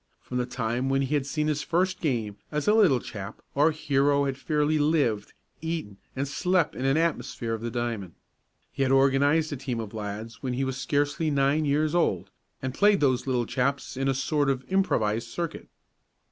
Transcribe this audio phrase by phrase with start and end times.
[0.19, 3.69] From the time when he had seen his first game, as a little chap, our
[3.69, 8.15] hero had fairly lived, eaten and slept in an atmosphere of the diamond.
[8.71, 12.31] He had organized a team of lads when he was scarcely nine years old,
[12.63, 15.69] and played those little chaps in a sort of improvised circuit.